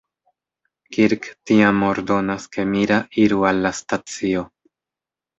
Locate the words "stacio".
3.81-4.43